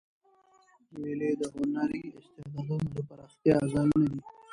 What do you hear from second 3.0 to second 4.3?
پراختیا ځایونه دي.